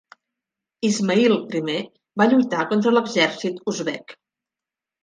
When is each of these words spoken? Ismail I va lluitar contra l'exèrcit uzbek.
Ismail 0.89 1.35
I 1.61 1.77
va 2.23 2.29
lluitar 2.33 2.67
contra 2.73 2.95
l'exèrcit 2.97 3.65
uzbek. 3.75 4.19